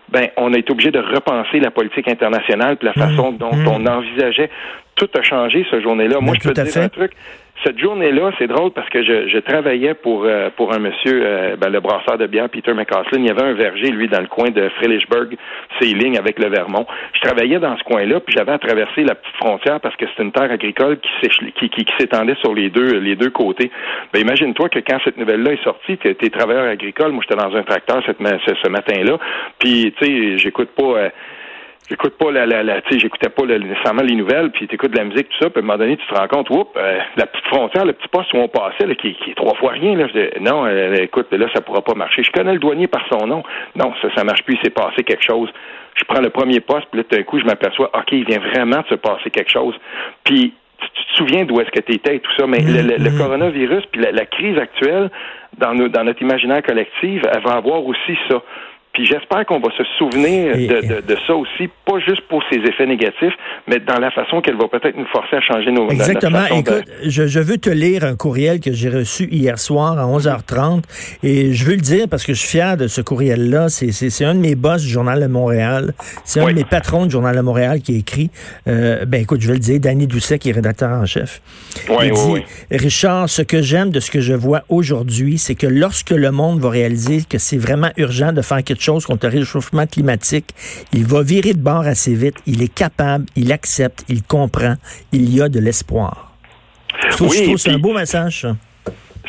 Ben, 0.09 0.27
on 0.37 0.53
a 0.53 0.57
été 0.57 0.71
obligé 0.71 0.91
de 0.91 0.99
repenser 0.99 1.59
la 1.59 1.71
politique 1.71 2.07
internationale, 2.07 2.77
puis 2.77 2.87
la 2.87 2.91
mmh. 2.91 3.09
façon 3.09 3.31
dont 3.31 3.55
mmh. 3.55 3.67
on 3.67 3.85
envisageait. 3.85 4.49
Tout 4.95 5.09
a 5.17 5.21
changé 5.21 5.65
ce 5.71 5.81
journée-là. 5.81 6.19
Moi, 6.19 6.33
ben, 6.33 6.39
je 6.41 6.47
peux 6.49 6.53
te 6.53 6.61
dire 6.61 6.83
un 6.83 6.89
truc 6.89 7.13
cette 7.63 7.79
journée-là, 7.79 8.31
c'est 8.37 8.47
drôle 8.47 8.71
parce 8.71 8.89
que 8.89 9.03
je, 9.03 9.29
je 9.29 9.37
travaillais 9.37 9.93
pour 9.93 10.25
euh, 10.25 10.49
pour 10.55 10.73
un 10.73 10.79
monsieur, 10.79 11.21
euh, 11.23 11.55
ben, 11.55 11.69
le 11.69 11.79
brasseur 11.79 12.17
de 12.17 12.27
bière, 12.27 12.49
Peter 12.49 12.73
McCaslin. 12.73 13.19
Il 13.19 13.25
y 13.25 13.29
avait 13.29 13.43
un 13.43 13.53
verger, 13.53 13.89
lui, 13.89 14.07
dans 14.07 14.19
le 14.19 14.27
coin 14.27 14.49
de 14.49 14.69
Frelichburg, 14.77 15.35
ses 15.79 15.93
lignes 15.93 16.17
avec 16.17 16.39
le 16.39 16.49
Vermont. 16.49 16.85
Je 17.13 17.21
travaillais 17.21 17.59
dans 17.59 17.77
ce 17.77 17.83
coin-là, 17.83 18.19
puis 18.19 18.35
j'avais 18.35 18.51
à 18.51 18.59
traverser 18.59 19.03
la 19.03 19.15
petite 19.15 19.35
frontière 19.35 19.79
parce 19.79 19.95
que 19.95 20.05
c'est 20.07 20.23
une 20.23 20.31
terre 20.31 20.51
agricole 20.51 20.97
qui, 20.99 21.29
qui, 21.53 21.69
qui, 21.69 21.93
s'étendait 21.97 22.35
sur 22.41 22.53
les 22.53 22.69
deux 22.69 22.99
les 22.99 23.15
deux 23.15 23.29
côtés. 23.29 23.71
Ben, 24.13 24.19
imagine-toi 24.19 24.69
que 24.69 24.79
quand 24.79 24.97
cette 25.03 25.17
nouvelle-là 25.17 25.53
est 25.53 25.63
sortie, 25.63 25.97
tu 25.97 26.09
es 26.09 26.29
travailleur 26.29 26.65
agricole. 26.65 27.11
Moi, 27.11 27.23
j'étais 27.27 27.41
dans 27.41 27.55
un 27.55 27.63
tracteur 27.63 28.01
cette, 28.05 28.17
ce, 28.17 28.69
matin-là. 28.69 29.17
Puis, 29.59 29.93
tu 29.97 30.05
sais, 30.05 30.37
j'écoute 30.37 30.69
pas... 30.75 30.83
Euh, 30.83 31.09
j'écoute 31.89 32.17
pas 32.17 32.31
la, 32.31 32.45
la, 32.45 32.63
la 32.63 32.81
tu 32.81 32.93
sais, 32.93 32.99
j'écoutais 32.99 33.29
pas 33.29 33.45
nécessairement 33.45 34.03
les 34.03 34.15
nouvelles, 34.15 34.51
puis 34.51 34.67
tu 34.67 34.75
écoutes 34.75 34.91
de 34.91 34.97
la 34.97 35.03
musique, 35.03 35.29
tout 35.29 35.43
ça, 35.43 35.49
puis 35.49 35.59
à 35.59 35.63
un 35.63 35.67
moment 35.67 35.77
donné, 35.77 35.97
tu 35.97 36.07
te 36.07 36.15
rends 36.15 36.27
compte, 36.27 36.49
oups, 36.49 36.69
euh, 36.77 36.99
la 37.17 37.25
petite 37.25 37.45
frontière, 37.45 37.85
le 37.85 37.93
petit 37.93 38.07
poste 38.07 38.33
où 38.33 38.37
on 38.37 38.47
passait, 38.47 38.85
là, 38.85 38.95
qui, 38.95 39.13
qui 39.15 39.31
est 39.31 39.35
trois 39.35 39.55
fois 39.55 39.71
rien, 39.71 39.95
là, 39.95 40.07
je 40.07 40.19
dis, 40.19 40.29
non, 40.41 40.65
euh, 40.65 40.93
écoute, 40.95 41.27
là, 41.31 41.47
ça 41.53 41.61
pourra 41.61 41.81
pas 41.81 41.93
marcher. 41.95 42.23
Je 42.23 42.31
connais 42.31 42.53
le 42.53 42.59
douanier 42.59 42.87
par 42.87 43.05
son 43.11 43.27
nom. 43.27 43.43
Non, 43.75 43.93
ça, 44.01 44.09
ça 44.15 44.23
marche 44.23 44.43
plus, 44.43 44.55
il 44.55 44.63
s'est 44.63 44.73
passé 44.73 45.03
quelque 45.03 45.23
chose. 45.23 45.49
Je 45.95 46.03
prends 46.05 46.21
le 46.21 46.29
premier 46.29 46.59
poste, 46.59 46.87
puis 46.91 47.01
là, 47.01 47.05
d'un 47.09 47.23
coup, 47.23 47.39
je 47.39 47.45
m'aperçois, 47.45 47.91
OK, 47.93 48.11
il 48.11 48.25
vient 48.25 48.39
vraiment 48.39 48.81
de 48.81 48.87
se 48.89 48.95
passer 48.95 49.29
quelque 49.29 49.51
chose. 49.51 49.75
Puis, 50.23 50.53
tu, 50.79 51.05
te 51.05 51.17
souviens 51.17 51.45
d'où 51.45 51.61
est-ce 51.61 51.71
que 51.71 51.79
tu 51.79 51.93
étais 51.93 52.15
et 52.15 52.19
tout 52.19 52.31
ça, 52.37 52.47
mais 52.47 52.59
le, 52.59 52.81
le, 52.81 52.97
mm-hmm. 52.97 53.17
coronavirus, 53.17 53.85
puis 53.91 54.01
la, 54.01 54.11
la, 54.11 54.25
crise 54.25 54.57
actuelle, 54.57 55.09
dans, 55.57 55.73
nos, 55.73 55.87
dans 55.87 56.03
notre 56.03 56.21
imaginaire 56.21 56.61
collectif, 56.61 57.21
elle 57.31 57.41
va 57.43 57.53
avoir 57.53 57.85
aussi 57.85 58.17
ça. 58.29 58.41
Puis 58.93 59.07
j'espère 59.07 59.43
qu'on 59.47 59.59
va 59.59 59.69
se 59.75 59.83
souvenir 59.97 60.55
de, 60.55 60.87
de, 60.87 61.01
de, 61.01 61.17
ça 61.25 61.33
aussi, 61.33 61.67
pas 61.83 61.97
juste 61.97 62.21
pour 62.29 62.43
ses 62.51 62.57
effets 62.57 62.85
négatifs, 62.85 63.33
mais 63.67 63.79
dans 63.79 63.97
la 63.97 64.11
façon 64.11 64.39
qu'elle 64.39 64.55
va 64.55 64.67
peut-être 64.67 64.95
nous 64.95 65.07
forcer 65.07 65.35
à 65.35 65.41
changer 65.41 65.71
nos 65.71 65.89
Exactement. 65.89 66.45
Écoute, 66.45 66.85
je, 67.03 67.25
je, 67.25 67.39
veux 67.39 67.57
te 67.57 67.71
lire 67.71 68.03
un 68.03 68.15
courriel 68.15 68.59
que 68.59 68.71
j'ai 68.71 68.89
reçu 68.89 69.27
hier 69.31 69.57
soir 69.57 69.97
à 69.97 70.05
11h30 70.05 70.83
et 71.23 71.53
je 71.53 71.65
veux 71.65 71.73
le 71.73 71.81
dire 71.81 72.05
parce 72.07 72.23
que 72.23 72.35
je 72.35 72.39
suis 72.39 72.49
fier 72.49 72.77
de 72.77 72.85
ce 72.85 73.01
courriel-là. 73.01 73.69
C'est 73.69 74.25
un 74.25 74.35
de 74.35 74.39
mes 74.39 74.53
boss 74.53 74.83
du 74.83 74.89
Journal 74.89 75.19
de 75.19 75.27
Montréal. 75.27 75.93
C'est 76.23 76.41
un 76.41 76.49
de 76.49 76.53
mes 76.53 76.63
patrons 76.63 77.05
du 77.05 77.11
Journal 77.11 77.35
de 77.35 77.41
Montréal 77.41 77.81
qui 77.81 77.95
a 77.95 77.97
écrit. 77.97 78.29
Euh, 78.67 79.05
ben 79.05 79.21
écoute, 79.21 79.41
je 79.41 79.47
vais 79.47 79.53
le 79.53 79.59
dire, 79.59 79.79
Danny 79.79 80.05
Doucet, 80.05 80.37
qui 80.37 80.49
est 80.49 80.53
rédacteur 80.53 80.91
en 80.91 81.07
chef. 81.07 81.41
Oui, 81.89 82.09
Il 82.09 82.13
dit, 82.13 82.43
Richard, 82.69 83.27
ce 83.27 83.41
que 83.41 83.63
j'aime 83.63 83.89
de 83.89 83.99
ce 83.99 84.11
que 84.11 84.19
je 84.19 84.33
vois 84.33 84.61
aujourd'hui, 84.69 85.39
c'est 85.39 85.55
que 85.55 85.65
lorsque 85.65 86.11
le 86.11 86.29
monde 86.29 86.59
va 86.59 86.69
réaliser 86.69 87.23
que 87.27 87.39
c'est 87.39 87.57
vraiment 87.57 87.89
urgent 87.97 88.33
de 88.33 88.43
faire 88.43 88.63
quelque 88.63 88.82
chose 88.83 89.05
contre 89.05 89.27
le 89.27 89.39
réchauffement 89.39 89.87
climatique, 89.87 90.53
il 90.91 91.05
va 91.05 91.21
virer 91.23 91.53
de 91.53 91.59
bord 91.59 91.85
assez 91.87 92.13
vite. 92.13 92.35
Il 92.45 92.61
est 92.61 92.73
capable, 92.73 93.25
il 93.35 93.51
accepte, 93.51 94.03
il 94.09 94.23
comprend. 94.23 94.75
Il 95.11 95.33
y 95.33 95.41
a 95.41 95.49
de 95.49 95.59
l'espoir. 95.59 96.33
Je 97.09 97.15
trouve, 97.15 97.29
oui, 97.29 97.55
c'est 97.57 97.71
un 97.71 97.79
beau 97.79 97.93
message, 97.93 98.47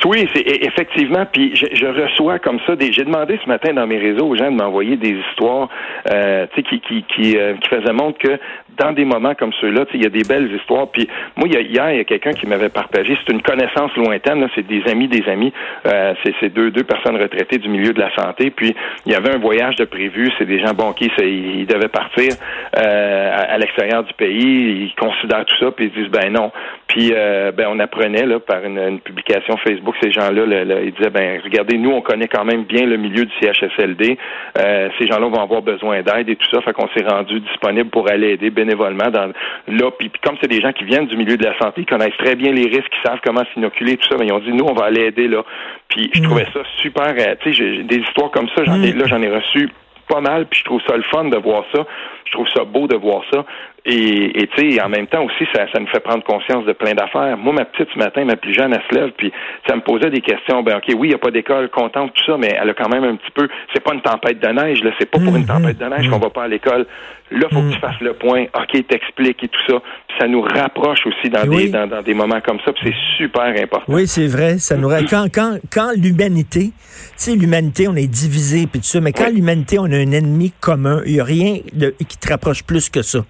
Oui, 0.06 0.28
c'est 0.34 0.46
e, 0.46 0.66
effectivement. 0.66 1.25
Puis 1.30 1.54
je, 1.54 1.87
reçois 1.87 2.38
comme 2.38 2.61
ça 2.66 2.76
des. 2.76 2.92
J'ai 2.92 3.04
demandé 3.04 3.38
ce 3.42 3.49
matin 3.49 3.73
dans 3.73 3.87
mes 3.87 3.99
réseaux 3.99 4.26
aux 4.26 4.37
gens 4.37 4.50
de 4.50 4.56
m'envoyer 4.56 4.96
des 4.96 5.16
histoires, 5.30 5.68
euh, 6.11 6.46
tu 6.54 6.56
sais, 6.56 6.62
qui 6.62 6.80
qui 6.80 7.04
qui, 7.04 7.38
euh, 7.38 7.54
qui 7.54 7.68
faisaient 7.68 7.92
montre 7.92 8.18
que 8.18 8.38
dans 8.78 8.92
des 8.92 9.04
moments 9.04 9.34
comme 9.34 9.52
ceux-là, 9.61 9.84
il 9.94 10.02
y 10.02 10.06
a 10.06 10.11
des 10.11 10.25
belles 10.25 10.52
histoires. 10.52 10.88
Puis 10.88 11.08
moi, 11.37 11.49
hier, 11.49 11.90
il 11.92 11.96
y 11.96 12.00
a 12.00 12.04
quelqu'un 12.04 12.32
qui 12.32 12.46
m'avait 12.46 12.68
partagé, 12.68 13.16
c'est 13.25 13.32
une 13.32 13.42
connaissance 13.42 13.94
lointaine, 13.96 14.46
c'est 14.54 14.66
des 14.66 14.82
amis 14.90 15.08
des 15.08 15.28
amis, 15.28 15.52
euh, 15.87 16.14
c'est 16.40 16.52
deux, 16.52 16.70
deux 16.70 16.84
personnes 16.84 17.16
retraitées 17.16 17.58
du 17.58 17.68
milieu 17.68 17.92
de 17.92 18.00
la 18.00 18.14
santé. 18.14 18.50
Puis 18.50 18.75
il 19.06 19.12
y 19.12 19.14
avait 19.14 19.34
un 19.34 19.38
voyage 19.38 19.76
de 19.76 19.84
prévu, 19.84 20.30
c'est 20.38 20.46
des 20.46 20.61
gens 20.61 20.75
bon 20.75 20.92
qui 20.92 21.11
ils 21.18 21.66
devaient 21.66 21.88
partir 21.88 22.30
euh, 22.78 23.30
à, 23.49 23.58
l'extérieur 23.58 24.02
du 24.04 24.12
pays, 24.14 24.90
ils 24.90 24.94
considèrent 24.99 25.44
tout 25.44 25.56
ça, 25.61 25.70
puis 25.70 25.87
ils 25.87 26.02
disent 26.02 26.11
ben 26.11 26.32
non. 26.32 26.50
Puis 26.94 27.10
euh, 27.12 27.50
ben 27.50 27.66
on 27.68 27.80
apprenait 27.80 28.24
là 28.24 28.38
par 28.38 28.64
une, 28.64 29.00
publication 29.00 29.56
Facebook, 29.56 29.96
ces 30.00 30.12
gens-là, 30.12 30.44
ils 30.80 30.92
disaient 30.92 31.10
ben 31.10 31.40
regardez, 31.42 31.76
nous 31.76 31.90
on 31.90 32.00
connaît 32.00 32.28
quand 32.28 32.44
même 32.44 32.62
bien 32.62 32.86
le 32.86 32.96
milieu 32.96 33.24
du 33.24 33.32
CHSLD. 33.40 34.16
Euh, 34.56 34.88
ces 34.96 35.08
gens-là 35.08 35.26
vont 35.26 35.42
avoir 35.42 35.60
besoin 35.60 36.02
d'aide 36.02 36.28
et 36.28 36.36
tout 36.36 36.46
ça, 36.52 36.60
fait 36.60 36.72
qu'on 36.72 36.86
s'est 36.96 37.04
rendu 37.04 37.40
disponible 37.40 37.90
pour 37.90 38.08
aller 38.08 38.34
aider 38.34 38.50
bénévolement 38.50 39.10
dans 39.10 39.32
là. 39.66 39.90
Puis, 39.98 40.08
comme 40.22 40.36
c'est 40.40 40.48
des 40.48 40.60
gens 40.60 40.72
qui 40.72 40.84
viennent 40.84 41.08
du 41.08 41.16
milieu 41.16 41.36
de 41.36 41.44
la 41.44 41.58
santé, 41.58 41.80
ils 41.80 41.86
connaissent 41.86 42.16
très 42.18 42.36
bien 42.36 42.52
les 42.52 42.66
risques, 42.66 42.92
ils 42.92 43.08
savent 43.08 43.18
comment 43.24 43.42
s'inoculer 43.52 43.96
tout 43.96 44.08
ça, 44.08 44.16
ben, 44.16 44.26
ils 44.26 44.32
ont 44.32 44.38
dit 44.38 44.52
nous 44.52 44.64
on 44.64 44.74
va 44.74 44.84
aller 44.84 45.06
aider 45.06 45.26
là. 45.26 45.42
Puis 45.88 46.08
je 46.14 46.20
mm. 46.20 46.22
trouvais 46.22 46.46
ça 46.54 46.60
super. 46.80 47.12
Euh, 47.18 47.34
tu 47.40 47.52
sais, 47.52 47.82
des 47.82 47.96
histoires 47.96 48.30
comme 48.30 48.48
ça, 48.54 48.62
j'en 48.62 48.80
ai 48.80 48.92
mm. 48.92 48.98
là 48.98 49.06
j'en 49.08 49.20
ai 49.20 49.30
reçu 49.30 49.68
pas 50.08 50.20
mal, 50.20 50.46
puis 50.46 50.60
je 50.60 50.64
trouve 50.64 50.80
ça 50.86 50.96
le 50.96 51.02
fun 51.02 51.24
de 51.24 51.38
voir 51.38 51.64
ça. 51.74 51.84
Je 52.26 52.32
trouve 52.32 52.48
ça 52.54 52.64
beau 52.64 52.86
de 52.86 52.96
voir 52.96 53.22
ça. 53.32 53.44
Et 53.86 54.48
tu 54.56 54.70
sais, 54.70 54.82
en 54.82 54.88
même 54.88 55.06
temps 55.06 55.22
aussi, 55.24 55.44
ça, 55.54 55.66
ça 55.70 55.78
nous 55.78 55.86
fait 55.88 56.00
prendre 56.00 56.24
conscience 56.24 56.64
de 56.64 56.72
plein 56.72 56.94
d'affaires. 56.94 57.36
Moi, 57.36 57.52
ma 57.52 57.66
petite 57.66 57.88
ce 57.92 57.98
matin, 57.98 58.24
ma 58.24 58.36
plus 58.36 58.54
jeune, 58.54 58.72
elle 58.72 58.82
se 58.90 58.98
lève, 58.98 59.10
puis 59.14 59.30
ça 59.68 59.76
me 59.76 59.82
posait 59.82 60.08
des 60.08 60.22
questions. 60.22 60.62
Ben 60.62 60.78
ok, 60.78 60.84
oui, 60.96 61.08
il 61.08 61.10
n'y 61.10 61.14
a 61.14 61.18
pas 61.18 61.30
d'école, 61.30 61.68
contente, 61.68 62.14
tout 62.14 62.24
ça, 62.24 62.38
mais 62.38 62.56
elle 62.58 62.70
a 62.70 62.74
quand 62.74 62.88
même 62.88 63.04
un 63.04 63.16
petit 63.16 63.30
peu. 63.34 63.46
C'est 63.74 63.82
pas 63.82 63.92
une 63.92 64.00
tempête 64.00 64.40
de 64.40 64.48
neige, 64.48 64.82
là. 64.82 64.90
C'est 64.98 65.10
pas 65.10 65.18
pour 65.18 65.36
une 65.36 65.42
mm-hmm. 65.42 65.46
tempête 65.46 65.78
de 65.78 65.84
neige 65.84 66.08
qu'on 66.08 66.18
va 66.18 66.30
pas 66.30 66.44
à 66.44 66.48
l'école. 66.48 66.86
Là, 67.30 67.48
faut 67.52 67.60
que 67.60 67.72
tu 67.72 67.76
mm. 67.76 67.80
fasses 67.80 68.00
le 68.00 68.14
point. 68.14 68.44
Ok, 68.54 68.86
t'expliques 68.86 69.44
et 69.44 69.48
tout 69.48 69.60
ça. 69.66 69.80
Puis 70.08 70.16
ça 70.18 70.28
nous 70.28 70.42
rapproche 70.42 71.06
aussi 71.06 71.28
dans 71.28 71.46
des 71.46 71.68
dans, 71.68 71.86
dans, 71.86 72.02
des 72.02 72.14
moments 72.14 72.40
comme 72.40 72.60
ça. 72.64 72.72
Puis 72.72 72.84
c'est 72.84 73.24
super 73.24 73.52
important. 73.62 73.84
Oui, 73.88 74.06
c'est 74.06 74.28
vrai. 74.28 74.58
Ça 74.58 74.76
nous 74.76 74.88
quand 75.10 75.26
quand 75.32 75.58
quand 75.70 75.90
l'humanité, 75.94 76.70
tu 76.70 76.72
sais, 77.16 77.36
l'humanité, 77.36 77.86
on 77.88 77.96
est 77.96 78.06
divisé 78.06 78.66
puis 78.66 78.80
tout 78.80 78.86
ça, 78.86 79.00
mais 79.00 79.12
quand 79.12 79.28
l'humanité, 79.28 79.78
on 79.78 79.84
a 79.84 79.96
un 79.96 80.12
ennemi 80.12 80.52
commun, 80.58 81.02
il 81.04 81.16
y 81.16 81.20
a 81.20 81.24
rien 81.24 81.58
de, 81.74 81.94
qui 82.08 82.16
te 82.16 82.30
rapproche 82.30 82.62
plus 82.62 82.88
que 82.88 83.02
ça 83.02 83.20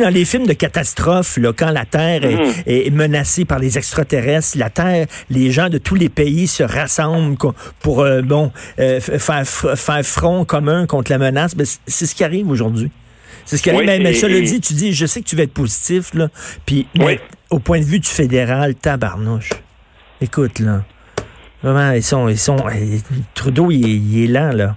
dans 0.00 0.08
les 0.08 0.24
films 0.24 0.46
de 0.46 0.52
catastrophe, 0.52 1.36
là, 1.36 1.52
quand 1.52 1.70
la 1.70 1.84
Terre 1.84 2.22
est, 2.24 2.90
mhm. 2.90 2.96
menacée 2.96 3.44
par 3.44 3.58
les 3.58 3.78
extraterrestres, 3.78 4.58
la 4.58 4.70
Terre, 4.70 5.06
les 5.30 5.50
gens 5.50 5.68
de 5.68 5.78
tous 5.78 5.94
les 5.94 6.08
pays 6.08 6.46
se 6.46 6.62
rassemblent 6.62 7.36
pour 7.80 8.00
euh, 8.00 8.22
bon 8.22 8.52
euh, 8.78 9.00
faire, 9.00 9.46
faire 9.46 10.02
front 10.04 10.44
commun 10.44 10.86
contre 10.86 11.10
la 11.10 11.18
menace. 11.18 11.54
Ben, 11.54 11.66
c'est 11.86 12.06
ce 12.06 12.14
qui 12.14 12.24
arrive 12.24 12.48
aujourd'hui. 12.50 12.90
C'est 13.44 13.56
ce 13.56 13.62
qui 13.62 13.70
arrive. 13.70 13.86
mais, 13.86 14.14
ça 14.14 14.28
le 14.28 14.42
dit, 14.42 14.60
tu 14.60 14.74
dis, 14.74 14.92
je 14.92 15.06
sais 15.06 15.20
que 15.20 15.26
tu 15.26 15.36
vas 15.36 15.44
être 15.44 15.52
positif, 15.52 16.14
là. 16.14 16.28
Puis, 16.64 16.86
au 17.50 17.58
point 17.58 17.78
de 17.78 17.84
vue 17.84 18.00
du 18.00 18.08
fédéral, 18.08 18.74
tabarnouche. 18.74 19.50
Écoute, 20.20 20.58
là. 20.58 20.84
Vraiment, 21.62 21.92
ils 21.92 22.02
sont, 22.02 22.28
ils 22.28 22.38
sont, 22.38 22.56
Trudeau, 23.34 23.70
il, 23.70 23.86
il 23.86 24.24
est 24.24 24.26
lent, 24.26 24.52
là. 24.52 24.76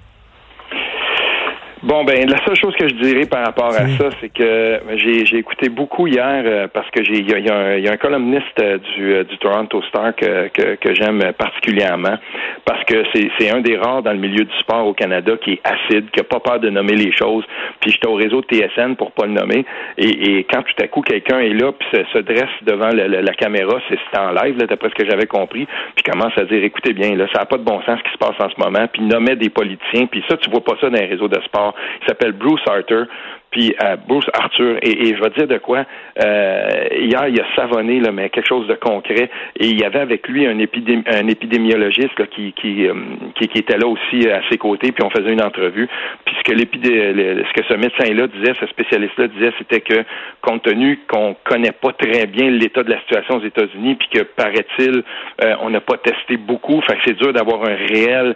Bon, 1.81 2.03
ben 2.03 2.29
la 2.29 2.43
seule 2.43 2.57
chose 2.57 2.75
que 2.75 2.89
je 2.89 2.95
dirais 2.95 3.25
par 3.25 3.45
rapport 3.45 3.69
à 3.69 3.87
ça, 3.87 4.09
c'est 4.19 4.27
que 4.27 4.81
j'ai 4.97 5.37
écouté 5.37 5.69
beaucoup 5.69 6.07
hier 6.07 6.43
euh, 6.45 6.67
parce 6.67 6.89
que 6.91 7.01
j'ai 7.05 7.19
il 7.19 7.29
y, 7.29 7.49
a, 7.49 7.91
un 7.93 7.97
columniste 7.97 8.59
euh, 8.61 8.79
du, 8.79 9.13
euh, 9.13 9.23
du 9.23 9.37
Toronto 9.37 9.81
Star 9.83 10.13
que, 10.13 10.49
que, 10.49 10.93
j'aime 10.93 11.21
particulièrement 11.37 12.17
parce 12.65 12.83
que 12.83 13.03
c'est 13.13 13.49
un 13.49 13.61
des 13.61 13.77
rares 13.77 14.03
dans 14.03 14.11
le 14.11 14.17
milieu 14.17 14.43
du 14.43 14.57
sport 14.59 14.87
au 14.87 14.93
Canada 14.93 15.33
qui 15.41 15.53
est 15.53 15.61
acide, 15.63 16.09
qui 16.11 16.19
a 16.19 16.23
pas 16.25 16.41
peur 16.41 16.59
de 16.59 16.69
nommer 16.69 16.95
les 16.95 17.13
choses. 17.13 17.45
Puis 17.79 17.91
j'étais 17.91 18.07
au 18.07 18.15
réseau 18.15 18.41
TSN 18.41 18.95
pour 18.97 19.11
pas 19.13 19.25
le 19.25 19.33
nommer. 19.33 19.63
Et, 19.97 20.45
quand 20.51 20.63
tout 20.63 20.83
à 20.83 20.87
coup 20.87 21.01
quelqu'un 21.01 21.39
est 21.39 21.53
là 21.53 21.71
puis 21.71 21.87
se, 22.13 22.19
dresse 22.19 22.49
devant 22.63 22.89
la 22.89 23.33
caméra, 23.35 23.79
c'est 23.87 24.19
en 24.19 24.31
live 24.31 24.57
d'après 24.57 24.89
ce 24.89 24.95
que 24.95 25.09
j'avais 25.09 25.27
compris, 25.27 25.65
puis 25.95 26.03
commence 26.03 26.37
à 26.37 26.43
dire 26.43 26.61
écoutez 26.61 26.91
bien 26.91 27.15
là, 27.15 27.25
ça 27.33 27.43
a 27.43 27.45
pas 27.45 27.57
de 27.57 27.63
bon 27.63 27.81
sens 27.83 27.99
ce 27.99 28.03
qui 28.03 28.11
se 28.11 28.17
passe 28.17 28.35
en 28.39 28.49
ce 28.49 28.59
moment, 28.59 28.85
puis 28.91 29.01
nommait 29.03 29.37
des 29.37 29.49
politiciens, 29.49 30.07
puis 30.07 30.23
ça 30.27 30.35
tu 30.35 30.49
vois 30.49 30.63
pas 30.63 30.73
ça 30.81 30.89
dans 30.89 30.99
les 30.99 31.05
réseaux 31.05 31.27
de 31.27 31.39
sport 31.45 31.68
il 32.01 32.07
s'appelle 32.07 32.33
Bruce 32.33 32.61
Arthur 32.67 33.05
puis 33.51 33.75
euh, 33.83 33.95
Bruce 34.07 34.29
Arthur, 34.33 34.77
et, 34.83 35.09
et, 35.09 35.15
je 35.15 35.21
vais 35.21 35.29
dire 35.31 35.47
de 35.47 35.57
quoi, 35.57 35.85
euh, 36.23 36.67
hier, 36.91 37.27
il 37.27 37.39
a 37.39 37.45
savonné, 37.55 37.99
là, 37.99 38.11
mais 38.11 38.29
quelque 38.29 38.47
chose 38.47 38.67
de 38.67 38.75
concret, 38.75 39.29
et 39.57 39.65
il 39.65 39.79
y 39.79 39.83
avait 39.83 39.99
avec 39.99 40.27
lui 40.27 40.45
un, 40.45 40.57
un 40.57 41.27
épidémiologiste 41.27 42.19
là, 42.19 42.25
qui, 42.27 42.53
qui, 42.53 42.87
euh, 42.87 42.93
qui, 43.35 43.45
était 43.57 43.77
là 43.77 43.87
aussi 43.87 44.29
à 44.29 44.41
ses 44.49 44.57
côtés, 44.57 44.91
puis 44.91 45.03
on 45.03 45.09
faisait 45.09 45.33
une 45.33 45.43
entrevue. 45.43 45.87
Puis 46.25 46.35
ce 46.37 46.43
que, 46.43 46.57
ce 46.59 47.53
que 47.53 47.65
ce 47.67 47.73
médecin-là 47.73 48.27
disait, 48.27 48.53
ce 48.59 48.67
spécialiste-là 48.67 49.27
disait, 49.29 49.51
c'était 49.57 49.81
que 49.81 50.03
compte 50.41 50.63
tenu 50.63 50.99
qu'on 51.07 51.35
connaît 51.43 51.71
pas 51.71 51.91
très 51.93 52.27
bien 52.27 52.51
l'état 52.51 52.83
de 52.83 52.91
la 52.91 52.99
situation 52.99 53.37
aux 53.37 53.45
États-Unis, 53.45 53.95
puis 53.95 54.09
que, 54.09 54.23
paraît-il, 54.23 55.03
euh, 55.43 55.55
on 55.61 55.71
n'a 55.71 55.81
pas 55.81 55.97
testé 55.97 56.37
beaucoup, 56.37 56.81
fait 56.81 56.95
que 56.97 57.01
c'est 57.05 57.17
dur 57.17 57.33
d'avoir 57.33 57.63
un 57.63 57.75
réel 57.75 58.35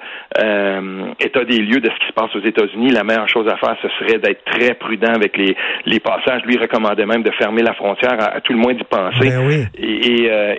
état 1.20 1.44
des 1.44 1.60
lieux 1.60 1.80
de 1.80 1.90
ce 1.90 2.00
qui 2.00 2.08
se 2.08 2.14
passe 2.14 2.36
aux 2.36 2.46
États-Unis. 2.46 2.90
La 2.90 3.04
meilleure 3.04 3.30
chose 3.30 3.48
à 3.48 3.58
faire, 3.58 3.76
ce 3.82 3.88
serait 4.00 4.18
d'être 4.18 4.44
très 4.46 4.74
prudent 4.74 5.03
avec 5.12 5.38
les, 5.38 5.56
les 5.86 6.00
passages. 6.00 6.44
Lui 6.46 6.58
recommandait 6.58 7.06
même 7.06 7.24
de 7.24 7.32
fermer 7.32 7.62
la 7.62 7.74
frontière, 7.74 8.18
à, 8.20 8.42
tout 8.42 8.54
le 8.54 8.60
moins 8.60 8.74
d'y 8.74 8.84
penser. 8.84 9.30
Ben 9.30 9.68
et, 9.78 10.30
euh, 10.30 10.56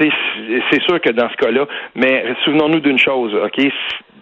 c'est 0.00 0.82
sûr 0.82 1.00
que 1.00 1.12
dans 1.12 1.28
ce 1.30 1.36
cas-là, 1.36 1.66
mais 1.94 2.24
souvenons-nous 2.44 2.80
d'une 2.80 2.98
chose, 2.98 3.34
OK? 3.34 3.70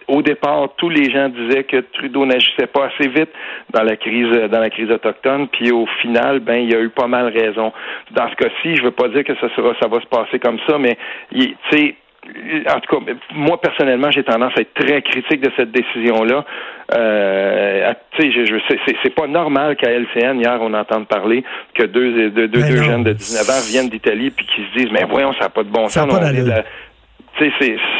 au 0.07 0.21
départ, 0.21 0.69
tous 0.77 0.89
les 0.89 1.09
gens 1.09 1.29
disaient 1.29 1.63
que 1.63 1.77
Trudeau 1.93 2.25
n'agissait 2.25 2.67
pas 2.67 2.87
assez 2.87 3.09
vite 3.09 3.29
dans 3.73 3.83
la 3.83 3.95
crise 3.95 4.31
dans 4.51 4.59
la 4.59 4.69
crise 4.69 4.91
autochtone, 4.91 5.47
puis 5.47 5.71
au 5.71 5.85
final, 6.01 6.39
ben 6.39 6.57
il 6.57 6.71
y 6.71 6.75
a 6.75 6.79
eu 6.79 6.89
pas 6.89 7.07
mal 7.07 7.27
raison. 7.27 7.73
Dans 8.11 8.29
ce 8.29 8.35
cas-ci, 8.35 8.75
je 8.75 8.83
veux 8.83 8.91
pas 8.91 9.07
dire 9.09 9.23
que 9.23 9.35
ça 9.35 9.49
sera 9.55 9.73
ça 9.81 9.87
va 9.87 9.99
se 10.01 10.07
passer 10.07 10.39
comme 10.39 10.59
ça, 10.67 10.77
mais 10.77 10.97
tu 11.33 11.55
sais 11.71 11.95
en 12.69 12.79
tout 12.79 12.95
cas, 12.95 13.13
moi 13.33 13.59
personnellement, 13.59 14.11
j'ai 14.11 14.23
tendance 14.23 14.53
à 14.57 14.61
être 14.61 14.73
très 14.73 15.01
critique 15.01 15.41
de 15.41 15.51
cette 15.55 15.71
décision-là. 15.71 16.45
Euh, 16.95 17.93
tu 18.17 18.31
sais, 18.31 18.45
je, 18.45 18.55
c'est 19.03 19.15
pas 19.15 19.27
normal 19.27 19.75
qu'à 19.75 19.89
LCN 19.91 20.39
hier 20.39 20.57
on 20.61 20.73
entende 20.73 21.07
parler 21.07 21.43
que 21.73 21.83
deux 21.83 22.29
deux, 22.29 22.47
deux, 22.47 22.83
jeunes 22.83 23.03
de 23.03 23.13
19 23.13 23.49
ans 23.49 23.61
viennent 23.67 23.89
d'Italie 23.89 24.29
puis 24.29 24.45
qui 24.45 24.61
se 24.61 24.77
disent 24.77 24.91
mais 24.91 25.05
voyons 25.09 25.33
ça 25.33 25.45
n'a 25.45 25.49
pas 25.49 25.63
de 25.63 25.69
bon 25.69 25.87
sens. 25.87 26.07
c'est 27.39 27.51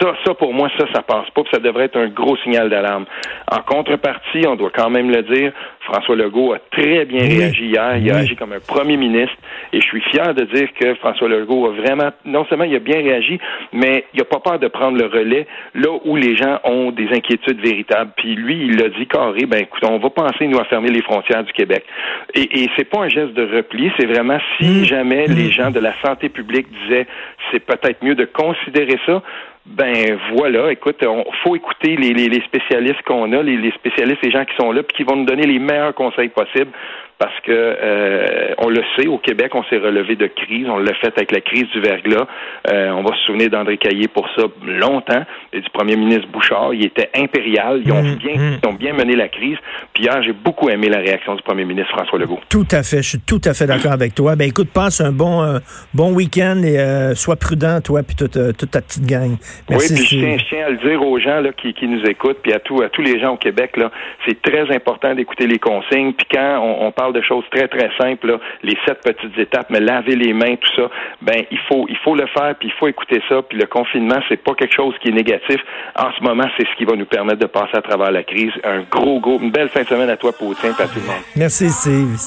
ça, 0.01 0.13
ça 0.25 0.33
pour 0.33 0.53
moi, 0.53 0.69
ça, 0.77 0.85
ça 0.93 1.01
passe 1.01 1.29
pas, 1.31 1.43
puis 1.43 1.51
ça 1.53 1.59
devrait 1.59 1.85
être 1.85 1.97
un 1.97 2.07
gros 2.07 2.37
signal 2.37 2.69
d'alarme. 2.69 3.05
En 3.51 3.61
contrepartie, 3.61 4.45
on 4.47 4.55
doit 4.55 4.71
quand 4.73 4.89
même 4.89 5.11
le 5.11 5.23
dire, 5.23 5.51
François 5.85 6.15
Legault 6.15 6.53
a 6.53 6.59
très 6.71 7.05
bien 7.05 7.21
réagi 7.21 7.65
hier. 7.65 7.97
Il 7.97 8.11
a 8.11 8.17
agi 8.17 8.35
comme 8.35 8.53
un 8.53 8.59
premier 8.59 8.97
ministre. 8.97 9.35
Et 9.71 9.79
je 9.79 9.85
suis 9.85 10.01
fier 10.01 10.33
de 10.33 10.43
dire 10.45 10.67
que 10.79 10.95
François 10.95 11.27
Legault 11.27 11.67
a 11.67 11.71
vraiment, 11.71 12.09
non 12.25 12.45
seulement 12.45 12.65
il 12.65 12.75
a 12.75 12.79
bien 12.79 12.97
réagi, 12.97 13.39
mais 13.73 14.05
il 14.13 14.19
n'a 14.19 14.25
pas 14.25 14.39
peur 14.39 14.59
de 14.59 14.67
prendre 14.67 14.97
le 14.97 15.05
relais 15.05 15.47
là 15.73 15.89
où 16.03 16.15
les 16.15 16.35
gens 16.35 16.59
ont 16.63 16.91
des 16.91 17.07
inquiétudes 17.09 17.59
véritables. 17.61 18.11
Puis 18.17 18.35
lui, 18.35 18.67
il 18.67 18.81
a 18.83 18.89
dit 18.89 19.07
carré, 19.07 19.45
ben 19.45 19.61
écoute, 19.61 19.83
on 19.87 19.97
va 19.97 20.09
penser, 20.09 20.47
nous, 20.47 20.59
à 20.59 20.65
fermer 20.65 20.89
les 20.89 21.01
frontières 21.01 21.43
du 21.43 21.53
Québec. 21.53 21.85
Et, 22.33 22.63
et 22.63 22.69
c'est 22.75 22.89
pas 22.89 23.03
un 23.03 23.09
geste 23.09 23.33
de 23.33 23.43
repli, 23.55 23.91
c'est 23.97 24.05
vraiment 24.05 24.39
si 24.57 24.81
mmh. 24.81 24.85
jamais 24.85 25.27
les 25.27 25.47
mmh. 25.47 25.51
gens 25.51 25.71
de 25.71 25.79
la 25.79 25.93
santé 26.01 26.29
publique 26.29 26.67
disaient 26.83 27.07
c'est 27.51 27.59
peut-être 27.59 28.03
mieux 28.03 28.15
de 28.15 28.25
considérer 28.25 28.99
ça, 29.05 29.21
ben 29.65 30.19
voilà, 30.35 30.71
écoute, 30.71 31.03
on 31.05 31.25
faut 31.43 31.55
écouter 31.55 31.95
les, 31.95 32.13
les, 32.13 32.41
spécialistes 32.41 33.01
qu'on 33.03 33.31
a, 33.33 33.41
les, 33.41 33.57
les, 33.57 33.71
spécialistes, 33.71 34.21
les 34.23 34.31
gens 34.31 34.45
qui 34.45 34.55
sont 34.57 34.71
là, 34.71 34.83
puis 34.83 34.97
qui 34.97 35.03
vont 35.03 35.15
nous 35.15 35.25
donner 35.25 35.47
les 35.47 35.57
meilleurs 35.57 35.95
conseils 35.95 36.29
possibles 36.29 36.71
parce 37.17 37.39
que 37.41 37.51
euh, 37.51 38.53
on 38.57 38.67
le 38.67 38.83
sait, 38.95 39.07
au 39.07 39.17
Québec, 39.17 39.55
on 39.55 39.63
s'est 39.65 39.77
relevé 39.77 40.15
de 40.15 40.27
crise. 40.27 40.67
On 40.69 40.77
l'a 40.77 40.93
fait 40.95 41.13
avec 41.15 41.31
la 41.31 41.39
crise 41.39 41.65
du 41.73 41.79
verglas. 41.79 42.27
Euh, 42.69 42.89
on 42.89 43.03
va 43.03 43.15
se 43.15 43.21
souvenir 43.25 43.49
d'André 43.49 43.77
Caillé 43.77 44.09
pour 44.09 44.27
ça 44.35 44.43
longtemps, 44.65 45.23
et 45.53 45.61
du 45.61 45.69
premier 45.69 45.95
ministre 45.95 46.27
Bouchard. 46.27 46.73
Il 46.73 46.85
était 46.85 47.09
impérial. 47.15 47.81
Ils 47.85 47.91
ont, 47.93 48.03
mmh, 48.03 48.15
bien, 48.15 48.35
mmh. 48.35 48.59
ils 48.61 48.67
ont 48.67 48.73
bien 48.73 48.93
mené 48.93 49.15
la 49.15 49.29
crise. 49.29 49.57
Puis 49.93 50.03
hier, 50.03 50.21
j'ai 50.23 50.33
beaucoup 50.33 50.69
aimé 50.69 50.89
la 50.89 50.97
réaction 50.97 51.35
du 51.35 51.41
premier 51.41 51.63
ministre 51.63 51.91
François 51.91 52.19
Legault. 52.19 52.39
Tout 52.49 52.67
à 52.71 52.83
fait. 52.83 52.97
Je 52.97 53.09
suis 53.09 53.21
tout 53.21 53.41
à 53.45 53.53
fait 53.53 53.65
d'accord 53.65 53.93
avec 53.93 54.13
toi. 54.13 54.35
Ben 54.35 54.49
écoute, 54.49 54.69
passe 54.73 54.99
un 54.99 55.13
bon, 55.13 55.41
euh, 55.41 55.59
bon 55.93 56.13
week-end 56.13 56.61
et 56.63 57.15
sois 57.15 57.37
prudent, 57.37 57.79
toi, 57.79 58.01
puis 58.03 58.15
toute, 58.15 58.57
toute 58.57 58.71
ta 58.71 58.81
petite 58.81 59.05
gang. 59.05 59.37
Merci, 59.69 59.93
oui, 59.93 59.99
puis 59.99 60.05
je 60.05 60.25
tiens, 60.25 60.37
je 60.37 60.45
tiens, 60.49 60.65
à 60.65 60.69
le 60.69 60.77
dire 60.77 61.01
aux 61.01 61.17
gens 61.19 61.39
là, 61.39 61.51
qui, 61.53 61.73
qui 61.73 61.87
nous 61.87 62.03
écoutent, 62.03 62.39
puis 62.43 62.51
à, 62.51 62.59
tout, 62.59 62.81
à 62.81 62.89
tous 62.89 63.01
les 63.01 63.19
gens 63.19 63.33
au 63.33 63.37
Québec, 63.37 63.77
là, 63.77 63.89
c'est 64.27 64.41
très 64.41 64.73
important 64.75 65.15
d'écouter 65.15 65.47
les 65.47 65.59
consignes. 65.59 66.13
Puis 66.13 66.27
quand 66.31 66.59
on, 66.61 66.87
on 66.87 66.91
parle 66.91 67.04
de 67.13 67.21
choses 67.21 67.43
très, 67.51 67.67
très 67.67 67.89
simples, 67.99 68.39
les 68.63 68.77
sept 68.85 69.01
petites 69.03 69.37
étapes, 69.37 69.67
mais 69.69 69.79
laver 69.79 70.15
les 70.15 70.33
mains, 70.33 70.55
tout 70.55 70.75
ça, 70.75 70.89
ben 71.21 71.43
il 71.51 71.59
faut, 71.67 71.85
il 71.89 71.97
faut 71.97 72.15
le 72.15 72.27
faire, 72.27 72.55
puis 72.59 72.69
il 72.69 72.73
faut 72.79 72.87
écouter 72.87 73.21
ça. 73.29 73.41
Puis 73.41 73.57
le 73.57 73.65
confinement, 73.65 74.19
c'est 74.29 74.41
pas 74.41 74.53
quelque 74.53 74.75
chose 74.75 74.95
qui 75.01 75.09
est 75.09 75.13
négatif. 75.13 75.61
En 75.95 76.11
ce 76.17 76.23
moment, 76.23 76.45
c'est 76.57 76.65
ce 76.67 76.75
qui 76.77 76.85
va 76.85 76.95
nous 76.95 77.05
permettre 77.05 77.39
de 77.39 77.47
passer 77.47 77.75
à 77.75 77.81
travers 77.81 78.11
la 78.11 78.23
crise. 78.23 78.51
Un 78.63 78.81
gros, 78.89 79.19
gros, 79.19 79.39
une 79.39 79.51
belle 79.51 79.69
fin 79.69 79.83
de 79.83 79.87
semaine 79.87 80.09
à 80.09 80.17
toi, 80.17 80.31
Poutine, 80.37 80.73
à 80.77 80.87
tout 80.87 80.99
le 80.99 81.07
monde. 81.07 81.15
Merci, 81.35 81.69
Salut. 81.69 82.17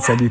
Salut. 0.00 0.30